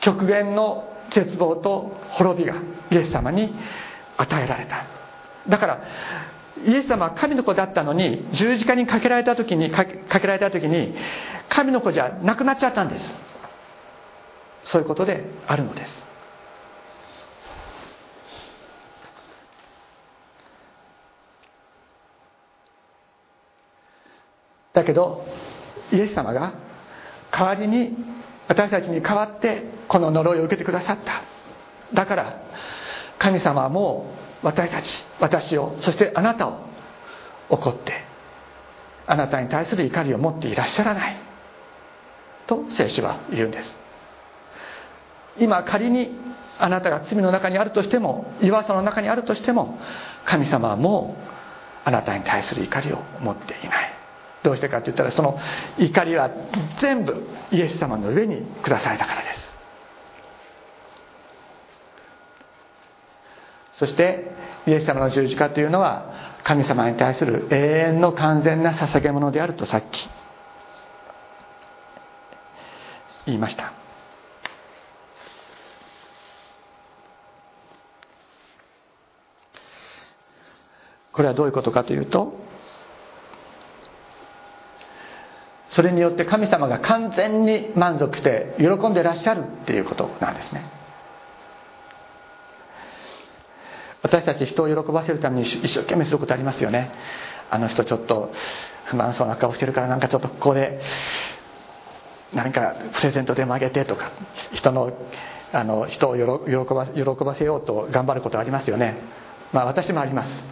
[0.00, 2.56] 極限の絶望と滅びが
[2.90, 3.54] イエス様に
[4.16, 4.86] 与えられた。
[5.48, 5.82] だから
[6.66, 10.94] イエス様は神の子だったのに十字架にかけられた時にかけられた時に
[11.48, 13.04] 神の子じゃなくなっちゃったんです。
[14.64, 16.02] そういうことであるのです。
[24.72, 25.26] だけど
[25.92, 26.54] イエス様が
[27.30, 27.96] 代わりに
[28.48, 31.22] 私たちに代わってこの呪いを受けてくださった。
[31.94, 32.40] だから
[33.18, 36.58] 神様はもう私たち私をそしてあなたを
[37.48, 37.92] 怒って
[39.06, 41.16] あなたに対する怒りを持っていらっしゃらない
[42.46, 43.76] と聖書は言うんです。
[45.38, 46.10] 今仮に
[46.58, 49.78] あなたが罪の中にあるとしても岩さの中にあるとしても
[50.24, 51.22] 神様はもう
[51.84, 53.92] あなたに対する怒りを持っていない。
[54.42, 55.38] どうしてかって言ったらその
[55.78, 56.30] 怒りは
[56.80, 59.51] 全部イエス様の上に下されたからです。
[63.78, 64.30] そして
[64.66, 67.56] イエス様の十字架というのは神様に対する永
[67.94, 70.08] 遠の完全な捧げ物であるとさっき
[73.26, 73.72] 言いました。
[81.12, 82.32] これはどういうことかというと
[85.70, 90.81] それによって神様が完全に満足して喜んでらっしゃるっていうことなんですね。
[94.02, 96.90] 私たち人を喜ばせるために一生懸命することありますよね。
[97.50, 98.32] あの人ちょっと
[98.84, 100.80] 不満そうな顔してるからなんかちょっとここで
[102.32, 104.10] 何かプレゼントでもあげてとか
[104.52, 104.92] 人の
[105.52, 108.96] あの人を喜ば喜ばせようと頑張ることありますよね。
[109.52, 110.42] まあ私もあります。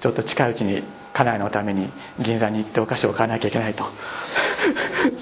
[0.00, 3.84] ちょっと近いうちに家内のために銀座に行ってお菓子を買わなきゃいけないと。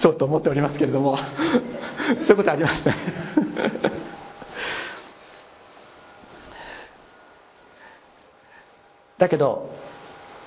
[0.01, 1.19] ちょっと思っておりますけれども。
[1.19, 2.95] そういうことありますね。
[9.19, 9.71] だけど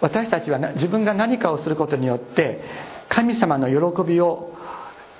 [0.01, 2.63] 私たちは自分が何かをすることによって
[3.09, 4.51] 神様の喜びを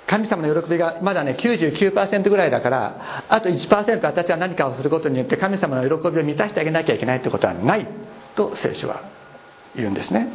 [0.06, 7.86] 神様の喜びがまだね99%ぐらいだからあと1%私は何かをすることによって神様の喜びを満たしてあげなきゃいけないってことはない
[8.34, 9.02] と聖書は
[9.74, 10.28] 言うんですね。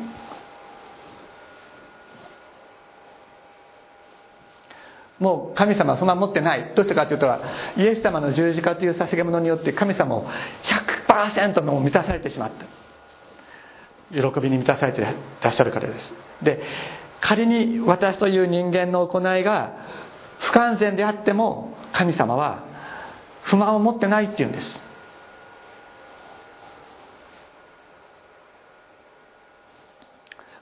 [5.20, 6.74] もう神様は不満持ってない。
[6.76, 7.28] どうしてかというと
[7.78, 10.28] イエス様の十字架という捧げ物によって神様を
[11.08, 12.77] 100%も満たされてしまった。
[14.12, 15.04] 喜びに満たされてい
[15.42, 16.14] らっしゃるからです。
[16.42, 16.62] で
[17.20, 19.74] 仮に私という人間の行いが
[20.40, 22.64] 不完全であっても神様は
[23.44, 24.82] 不満を持ってないっていうんです。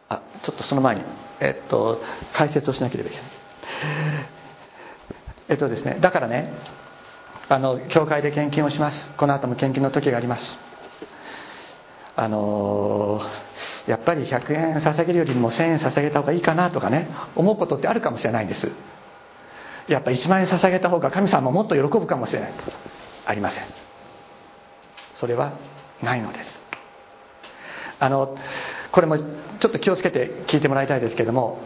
[0.09, 1.03] あちょっとその前に、
[1.39, 2.01] えっと、
[2.33, 3.27] 解説をしなければいけない。
[5.49, 6.51] えっとですねだからね
[7.49, 9.09] あの教会で献金をします。
[9.17, 10.57] この後も献金の時があります。
[12.17, 13.19] あの
[13.87, 18.71] やっぱり100円捧げるよりも1000円捧げた方がいいかなとかね思うことってあるかもしれないんです。
[19.87, 22.53] やっぱ1万円捧げた方が神様ももっと喜ぶかもしれない
[23.25, 23.65] ありません。
[25.15, 25.53] それは
[26.01, 26.61] ないのです。
[27.99, 28.35] あの
[28.91, 29.25] これもちょ
[29.67, 31.59] っと気をつけて聞いてもらいたいですけども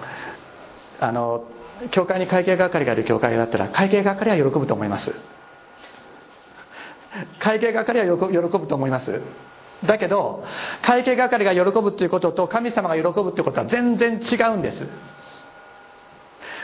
[0.99, 1.45] あの
[1.91, 5.13] 教会に会計係がいる教会だったら会計係は喜ぶと思います。
[7.39, 9.21] 会計係は喜ぶと思います。
[9.85, 10.43] だけど
[10.81, 14.87] 会計係が喜ぶということと神様が喜ぶということは全然違うんです。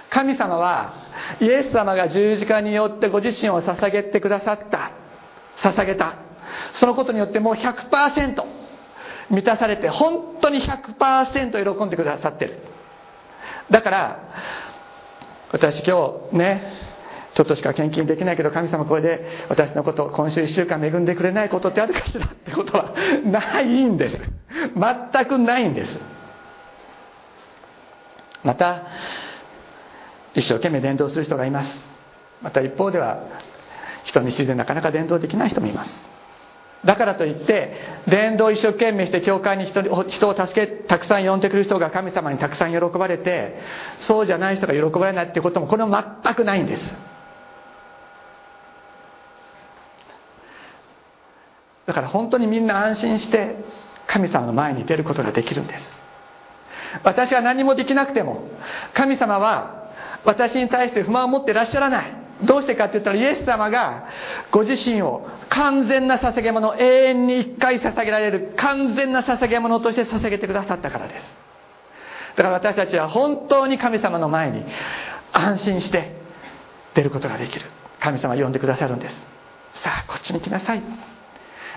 [0.10, 0.94] 神様は
[1.42, 4.92] イエス様が十字架によってご自身を捧げてくださった。
[5.58, 6.16] 捧げた。
[6.74, 8.44] そのことによってもう100%
[9.30, 12.60] 満たされて本当に100%喜んでくださってる。
[13.70, 14.20] だから
[15.52, 16.95] 私今日ね
[17.36, 22.94] ちょっとしか献金できないけど神様これで私のこと今週1週間恵んでくれないことってあるかしらってことは
[23.26, 24.18] ないんです。
[25.12, 26.00] 全くないんです。
[28.42, 28.84] また
[30.34, 31.90] 一生懸命伝道する人がいます。
[32.42, 33.28] また一方では
[34.06, 36.02] 人見知りでなかなか伝道できない人もいます。
[36.86, 37.76] だからといって
[38.08, 43.60] 伝道一生懸命して教会に人人を助けたくさん呼んでくる人が神様にたくさん喜ばれて
[44.00, 46.96] そうじゃない人が喜ばれないっていうこともこれも全くないんです。
[51.86, 53.56] だから本当にみんな安心して
[54.08, 55.94] 神様の前に出ることができるんです。
[57.04, 58.48] 私は何もできなくても
[58.94, 59.90] 神様は
[60.24, 62.26] 私に対して不満を持ってらっしゃらない。
[62.44, 64.08] どうしてかって言ったらイエス様が
[64.52, 71.36] ご自身を完全な捧げ物永遠に一回捧げられる完全な捧げ物として捧げてくださったからです。
[72.36, 74.66] だから私たちは本当に神様の前に
[75.32, 76.12] 安心して
[76.94, 77.66] 出ることができる。
[78.02, 79.16] 神様呼んでくださるんです。
[79.76, 80.82] さあこっちに来なさい。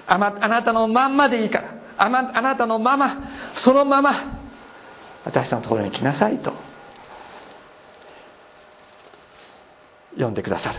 [0.09, 1.75] あなたのまんまでいいから。
[1.99, 3.19] あなたのまま。
[3.57, 4.15] そのまま。
[5.25, 6.53] 私のところに来なさいと。
[10.17, 10.79] 呼んでくださる。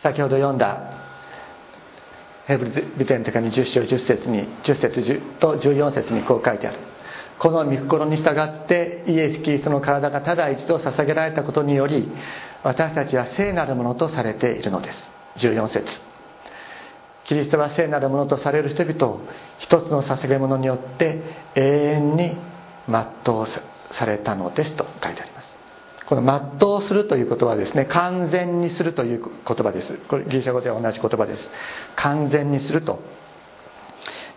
[0.00, 0.78] 先ほど読んだ。
[2.46, 6.78] ヘブルビテン手紙10章10節に10節と14節にこう書いてある。
[7.38, 12.10] この御心に従ってイエス・キリストの体がただ一度捧げられたことにより
[12.64, 15.10] 私たちは聖なるものとされているのです。
[15.36, 16.00] 14節。
[17.24, 19.20] キリストは聖なるものとされる人々を
[19.58, 21.20] 一つの捧げ物によって
[21.54, 22.36] 永遠に
[22.88, 23.46] 全う
[23.92, 25.48] されたのですと書いてあります。
[26.06, 29.92] この全うするという言葉はですね完全にするという言葉です。
[30.08, 31.48] これギリシャ語では同じ言葉です。
[31.94, 33.00] 完全にすると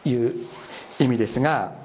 [0.04, 0.36] いう
[1.00, 1.81] 意味ですが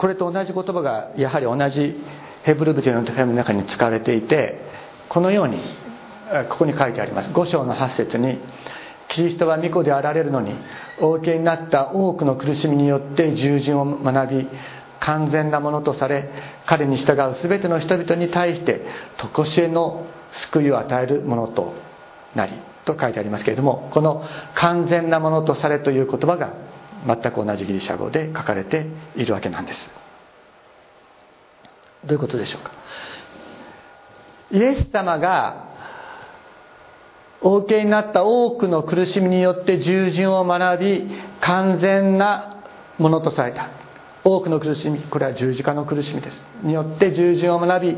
[0.00, 1.94] これと同じ言葉がやはり同じ
[2.42, 4.58] ヘブル人の手紙の中に使われていて
[5.10, 5.58] このように
[6.48, 7.28] ここに書いてあります。
[7.28, 8.38] 5章の8節に
[9.08, 10.54] キリストは御子であられるのに
[11.00, 14.48] お受けになった多くの苦しみによって従順を学び
[15.00, 16.30] 完全なものとされ
[16.64, 18.86] 彼に従う全ての人々に対して
[19.34, 21.74] 常しえの救いを与えるものと
[22.34, 22.52] なり
[22.86, 24.24] と書いてありますけれどもこの
[24.54, 26.69] 完全なものとされという言葉が
[27.06, 28.86] 全く同じギリシャ語で書かれて
[29.16, 29.90] いるわけなんです。
[32.04, 32.72] どういうことでしょうか？
[34.52, 35.68] イエス様が
[37.42, 42.62] お受けになった多くの苦しみによって従順を学び完全な
[42.98, 43.70] ものとされた。
[44.22, 46.36] 多くの苦しみこれは十字架の苦しみです。
[46.62, 47.96] によって従順を学び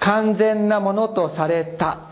[0.00, 2.05] 完全なものとされた。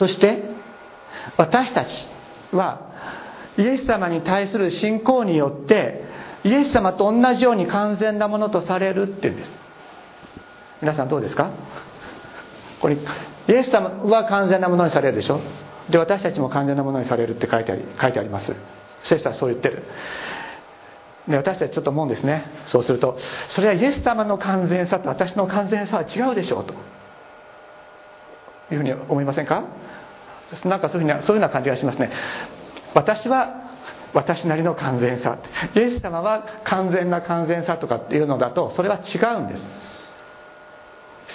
[0.00, 0.42] そして
[1.36, 2.06] 私たち
[2.52, 2.80] は
[3.58, 6.02] イエス様に対する信仰によって
[6.42, 9.58] イエス様と同じように完全なものとされるっていうんです。
[10.80, 11.50] 皆さんどうですか？
[12.80, 12.98] これイ
[13.52, 15.42] エス様は完全なものにされるでしょ？
[15.90, 18.56] で私たちも完全なものにされるって書いてあり書いてあります。
[19.04, 19.82] 聖書はそう言ってる。
[21.28, 22.46] で私たちちょっと思うんですね。
[22.64, 23.18] そうすると
[23.50, 26.72] それはイエス様の完全さと私の完全さは違うでしょうと。
[28.70, 29.64] いうふうに思いませんか？
[30.64, 32.10] なんかそういうふうなそういうような感じがしますね。
[32.94, 33.70] 私は
[34.12, 35.38] 私なりの完全さ。
[35.74, 39.62] イエス様は完全な完全さとかっていうのだとそれは違うんです。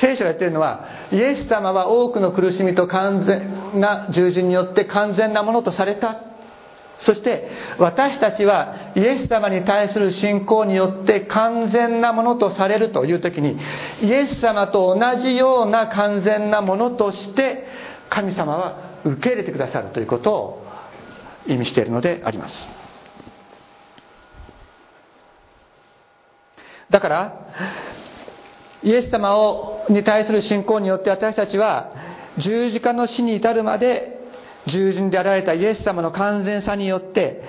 [0.01, 6.21] 聖書が言ってるのはイエス様は多くの苦しみと完全な従順によって完全なものとされた。
[6.99, 13.57] そして私たちはイエス様に対する信仰によって完全なものとされるという時に
[14.01, 17.67] イエス様と同じような完全なものとして
[18.09, 20.65] 神様は受け入れてくださるということを
[21.47, 22.67] 意味しているのであります。
[26.89, 27.45] だから
[28.83, 31.91] イエス様をに対する信仰によって私たちは
[32.37, 34.14] 十字架の死に至るまで
[34.67, 37.43] 従順であられたイエス様の完全さによって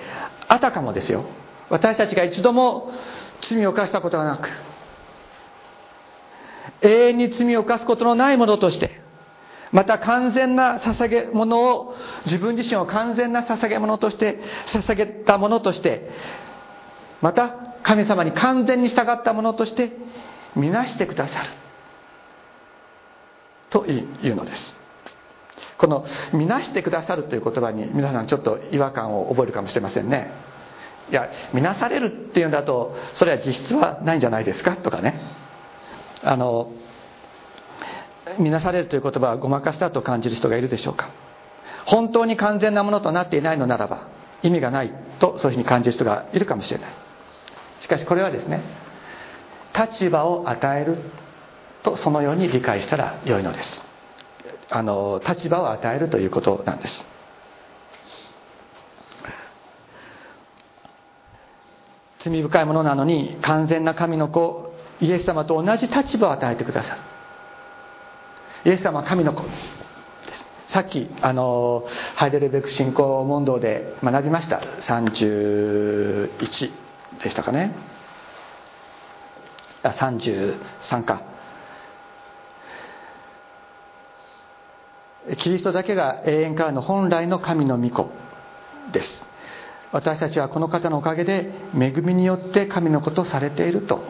[0.47, 1.25] あたかもですよ。
[1.69, 2.91] 私たちが一度も
[3.41, 4.49] 罪を犯したことがなく
[6.81, 9.01] 永遠に罪を犯すことのないものとして
[9.71, 11.95] また完全な捧げ物を
[12.25, 16.09] 自分自身を完全な捧げ物として捧げたものとして
[17.21, 17.49] また
[17.83, 19.91] 神様に完全に従ったものとして
[20.55, 21.49] 見なしてくださる。
[23.69, 24.76] というのです。
[25.77, 30.31] この「見なしてくださる」という言葉に皆さんちょっと違和感を覚えるかもしれませんね。
[31.09, 35.19] いや見なされるっていうんだとそれは実質はないんじゃないですかとかね。
[36.23, 36.71] あの
[38.39, 41.09] 見なされるという言葉はごまかしたと感じる人がいるでしょうか。
[41.85, 44.07] 本当に完全なものとなっていないのならば
[44.43, 46.89] 意味がないとそういうふうに感じる人がいるかもしれない。
[47.79, 48.61] しかしこれはですね
[49.73, 50.97] 立場を与える
[51.83, 53.86] とそのように理解したら良いのです。
[54.69, 57.05] あの立場を与えるということなんです。
[62.19, 67.01] 罪深いものなのに完全な神の子イエス様と同じ立場を与えてくださる。
[68.65, 69.43] イエス様は神の子
[70.67, 74.59] さっきあのハイデルベク信仰問答で学びました。
[74.81, 76.39] 31
[77.23, 77.73] でしたかね。
[79.83, 81.36] あ33か。
[85.39, 88.09] キリストだけが永遠からの本来の神の御子
[88.91, 89.23] です。
[89.91, 94.01] 私たちはこの方のおかげで恵みによって神の子とされていると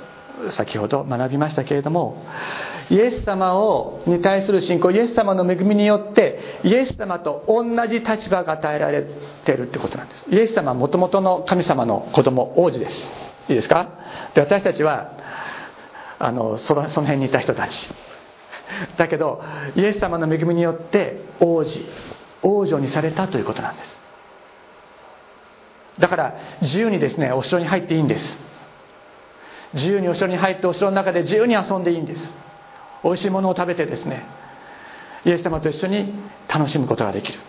[0.51, 2.25] 先ほど学びましたけれども
[2.89, 9.03] イエス様をに対する信仰イエス様の恵みによってイエス様と同じ立場が与えられ
[9.45, 10.25] ているってことなんです。
[10.29, 13.09] イエス様はもともとの神様の子供王子です。
[13.49, 13.87] いいですか？
[14.33, 15.11] で私たちは
[16.19, 17.89] あのその辺にいた人たち。
[18.97, 19.43] だけど
[19.75, 21.85] イエス様の恵みによって王子
[22.43, 23.97] 王女にされたということなんです。
[25.99, 28.39] だから自由にですねお城に入っていいんです。
[29.73, 32.31] 自由にお城に入ってお城の中で自由に遊んでいいんです。
[33.03, 34.23] 美味しいものを食べてですね
[35.25, 36.13] イエス様と一緒に
[36.47, 37.39] 楽しむことができる。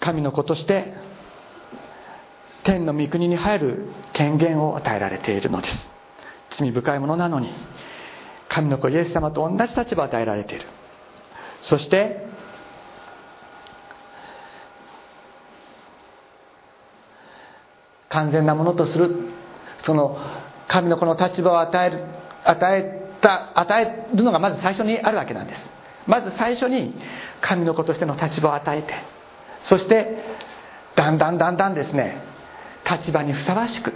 [0.00, 0.94] 神の子として
[2.62, 5.97] 天の御国に入る権限を与えられているのです。
[6.50, 7.52] 罪深いものなのに
[8.48, 10.66] 神の子イエス様と同じ立場を与えられている。
[11.62, 12.26] そして
[18.08, 19.28] 完全なものとする
[19.84, 20.18] その
[20.66, 22.04] 神の子の立場を与える
[22.44, 25.70] 与えた与えるのがまず最初にあるわけなんです。
[26.06, 26.94] まず最初に
[27.42, 28.94] 神の子としての立場を与えて
[29.62, 30.24] そして
[30.96, 32.22] だんだんだんだんですね
[32.90, 33.92] 立場にふさわしく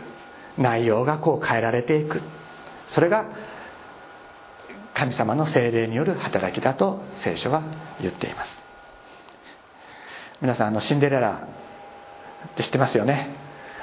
[0.59, 2.21] 内容がこう変えられていく。
[2.89, 3.27] それが
[4.95, 7.63] 神様の精霊による働きだと聖書は
[8.01, 8.63] 言っています。
[10.41, 11.49] 皆さんあのシンデレラ
[12.53, 13.35] って知ってますよね？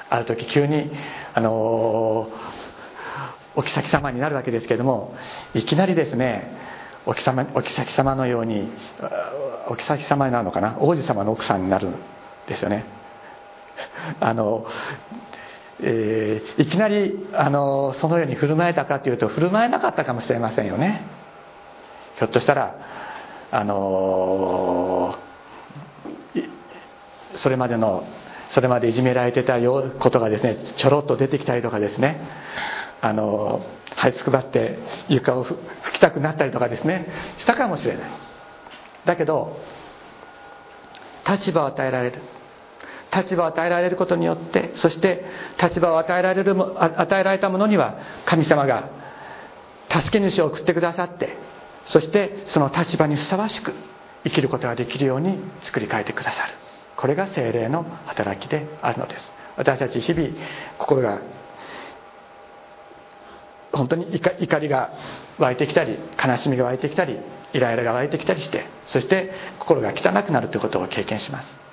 [0.08, 0.90] ある時急に
[1.34, 1.52] あの
[3.56, 5.14] お妃様になるわけですけども
[5.54, 6.50] いきなりですね
[7.06, 8.70] お妃様お妃様のように
[9.68, 10.76] お妃様になるのかな？
[10.80, 11.94] 王子様の奥さんになるん
[12.46, 12.84] ですよね。
[14.20, 14.66] あの
[15.82, 21.06] えー、いきなりあのそのように振る舞えたかというと振る舞えなかったかもしれませんよね。
[22.16, 22.76] ひょっとしたら
[23.50, 25.16] あの
[27.36, 28.04] それまでの
[28.50, 32.20] それまでいじめられてたことがですねちょろっと出てきたりとかですね。
[33.00, 33.64] あの
[33.96, 34.78] 這いつくばって
[35.08, 35.56] 床を拭
[35.94, 37.06] きたくなったりとかですね。
[37.38, 38.10] したかもしれない。
[39.06, 39.56] だけど
[41.26, 42.22] 立場を与えられる。
[43.14, 45.24] 立場を与えられることによってそして
[45.60, 48.90] 立場を与えられる与えられたものには神様が
[49.90, 51.36] 助け主を送ってくださって
[51.84, 53.74] そしてその立場にふさわしく
[54.24, 56.54] 生きることができるように作り変えてくださる。
[56.96, 59.24] これが精霊の働きであるのです。
[59.56, 60.28] 私たち日々
[60.78, 61.20] 心が
[63.72, 64.90] 本当に怒りが
[65.38, 67.18] 湧いてきたり悲しみが湧いてきたり
[67.52, 71.69] イライラが湧いてきたりしてそして心が汚くなるということを経験します。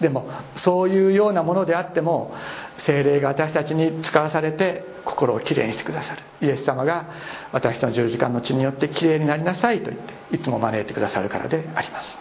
[0.00, 2.32] でもそういうようなものであっても
[2.78, 6.22] 精霊が私たちに使わされて心をきれいにしてくださる。
[6.40, 7.06] イエス様が
[7.52, 12.16] 私の十字架の血によってきれいになりなさいと言っていつも招いてくださるからであります。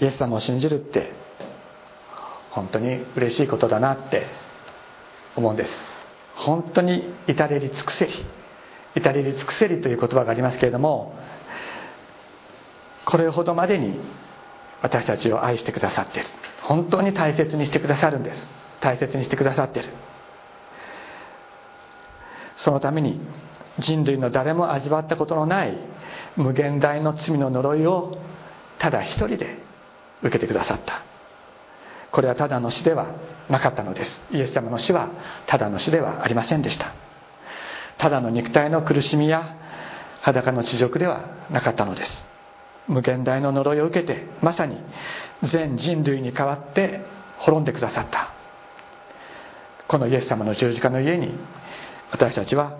[0.00, 1.12] イエス様を信じるって
[2.50, 4.26] 本当に嬉しいことだなって
[5.36, 5.70] 思うんです。
[6.34, 8.12] 本当に至れり尽くせり。
[8.94, 11.14] 至れり尽くせりという言葉がありますけれども
[13.04, 13.98] これほどまでに
[14.82, 16.28] 私たちを愛してくださっている。
[16.62, 18.48] 本当に大切にしてくださるんです。
[18.80, 19.90] 大切にしてくださっている。
[22.56, 23.20] そのために
[23.78, 25.76] 人類の誰も味わったことのない
[26.36, 28.18] 無限大の罪の呪いを
[28.78, 29.58] ただ一人で
[30.22, 31.02] 受けてくださった。
[32.10, 33.06] これはただの死では
[33.48, 34.22] なかったのです。
[34.30, 35.08] イエス様の死は
[35.46, 36.92] ただの死ではありませんでした。
[37.98, 39.56] ただの肉体の苦しみや
[40.22, 42.31] 裸の地獄ではなかったのです。
[42.88, 44.76] 無限大の呪いを受けてまさに
[45.42, 47.00] 全人類に代わって
[47.38, 48.32] 滅んでくださった。
[49.88, 51.34] このイエス様の十字架の家に
[52.10, 52.78] 私たちは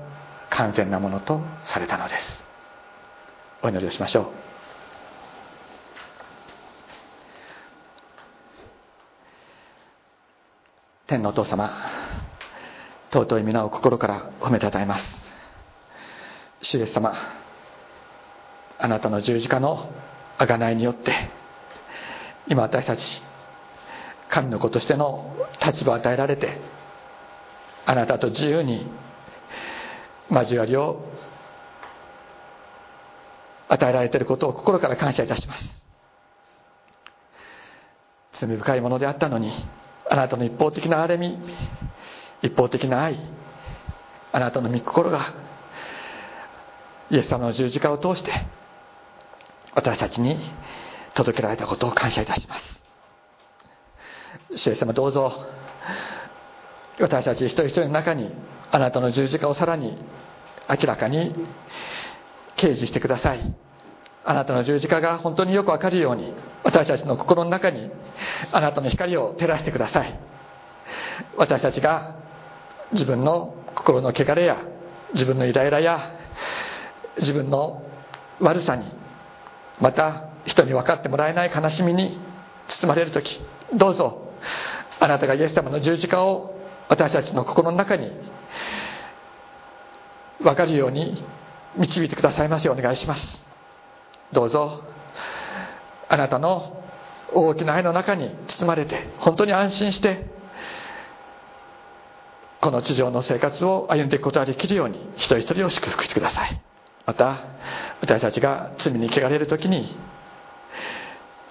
[0.50, 2.44] 完全なものとされたのです。
[3.62, 4.26] お祈りをしましょう。
[11.07, 11.70] 天のお父様
[13.11, 15.05] 尊い皆を心から褒めたたえます。
[16.62, 17.41] 主イエス様
[18.83, 19.89] あなたの十字架の
[20.39, 21.30] 贖いによって
[22.49, 23.22] 今私たち
[24.28, 26.59] 神の子としての立場を与えられて
[27.87, 28.89] あなたと自由に
[30.28, 31.07] 交わりを
[33.68, 35.64] 与えられていることを心から感謝いたします。
[38.41, 39.53] 罪深いものであったのに
[40.11, 41.39] あなたの一方的な憐れみ
[42.43, 43.16] 一方的な愛
[44.33, 45.35] あなたの御心が
[47.11, 48.33] イエス様の十字架を通して
[49.75, 50.39] 私たちに
[51.14, 52.83] 届けられたことを感謝いたします。
[54.57, 55.47] 主イエス様どうぞ
[57.01, 58.31] 私たち一人一人の中に
[58.70, 59.99] あなたの十字架をさらに
[60.68, 61.35] 明らかに
[62.57, 63.55] 掲示してください。
[64.25, 67.91] あなたの十字架が本当によくわかるように私たちの心の中に
[68.53, 70.18] あなたの光を照らしてください。
[71.37, 72.16] 私たちが
[72.93, 74.62] 自分の心の汚れや
[75.14, 76.12] 自分のイライラや
[77.18, 77.83] 自分の
[78.41, 79.01] 悪さに
[79.83, 82.18] また人に分かってもらえない悲しみに
[82.68, 83.41] 包まれる時
[83.74, 84.33] どうぞ
[85.01, 86.57] あなたがイエス様の十字架を
[86.89, 88.12] 私たちの心の中に
[90.41, 91.24] 分かるように
[91.76, 93.41] 導いてくださいますようお願いします。
[94.33, 94.85] どうぞ
[96.09, 96.83] あなたの
[97.33, 100.26] 大きな愛の中に包まれて本当に安心して
[102.61, 106.62] この地上の生活を歩んでいくことができるように一人一人を祝福してください。
[107.07, 107.38] また
[108.00, 109.96] 私たちが罪に汚れる時に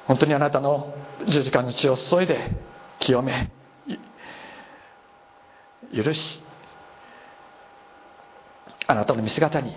[0.08, 0.94] 本当にあなたの
[1.28, 2.52] 十字架の血を注いで
[3.00, 3.52] 清め
[5.94, 6.42] 許し
[8.88, 9.74] あなたの見姿に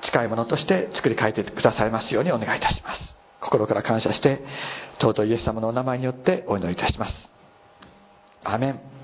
[0.00, 3.14] 近いものとして作り変えてくださいますようにお願いいたします。
[3.40, 4.42] 心から感謝して
[5.00, 7.28] 尊いイエス様のお名前によってお祈りいたします。
[8.44, 8.97] アメン。